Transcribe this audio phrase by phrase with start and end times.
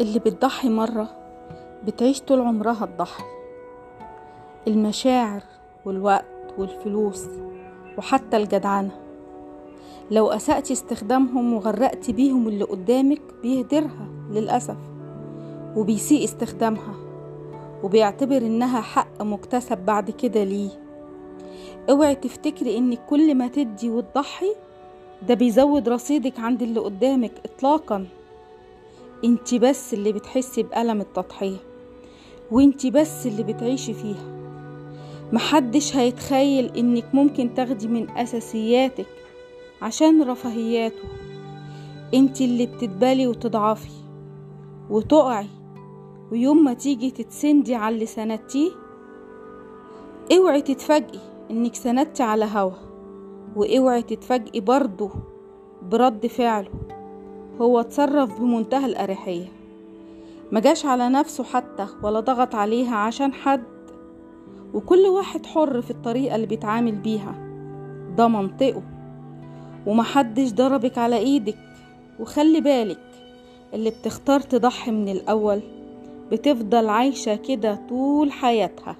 [0.00, 1.08] اللي بتضحي مرة
[1.84, 3.24] بتعيش طول عمرها تضحي
[4.68, 5.42] المشاعر
[5.84, 7.26] والوقت والفلوس
[7.98, 8.90] وحتى الجدعنة.
[10.10, 14.76] لو أسأت استخدامهم وغرقت بيهم اللي قدامك بيهدرها للأسف
[15.76, 16.94] وبيسيء استخدامها
[17.82, 20.70] وبيعتبر إنها حق مكتسب بعد كده ليه.
[21.90, 24.54] اوعي تفتكري إنك كل ما تدي وتضحي
[25.28, 28.06] ده بيزود رصيدك عند اللي قدامك إطلاقاً.
[29.24, 31.56] انت بس اللي بتحسي بألم التضحية
[32.50, 34.40] وانت بس اللي بتعيشي فيها.
[35.32, 39.06] محدش هيتخيل إنك ممكن تاخدي من أساسياتك
[39.82, 41.08] عشان رفاهياته.
[42.14, 43.90] انت اللي بتتبالي وتضعفي
[44.90, 45.46] وتقعي
[46.32, 48.70] ويوم ما تيجي تتسندي على اللي سندتيه
[50.36, 52.72] اوعي تتفاجئي إنك سندتي على هوا
[53.56, 55.10] وأوعي تتفاجئي برضه
[55.82, 56.70] برد فعله.
[57.60, 59.46] هو اتصرف بمنتهى الأريحية.
[60.52, 63.62] مجاش على نفسه حتى ولا ضغط عليها عشان حد.
[64.74, 67.34] وكل واحد حر في الطريقة اللي بيتعامل بيها.
[68.16, 68.82] ده منطقه.
[69.86, 71.58] ومحدش ضربك على إيدك.
[72.20, 73.00] وخلي بالك
[73.74, 75.60] اللي بتختار تضحي من الأول
[76.32, 78.96] بتفضل عايشة كده طول حياتها.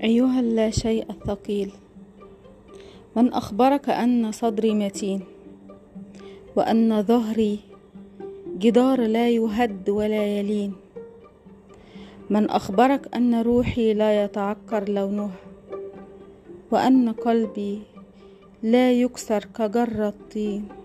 [0.00, 1.70] أيها اللا شيء الثقيل
[3.16, 5.20] من أخبرك أن صدري متين
[6.56, 7.58] وأن ظهري
[8.58, 10.72] جدار لا يهد ولا يلين.
[12.30, 15.36] من أخبرك أن روحي لا يتعكر لونها
[16.70, 17.82] وأن قلبي
[18.62, 20.79] لا يكسر كجر الطين.